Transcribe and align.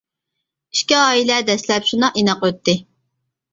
ئىككى 0.77 0.97
ئائىلە 1.01 1.37
دەسلەپ 1.51 1.87
شۇنداق 1.93 2.19
ئىناق 2.25 2.49
ئۆتتى. 2.51 2.79